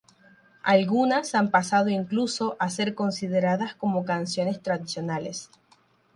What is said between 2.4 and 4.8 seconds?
a ser consideradas como canciones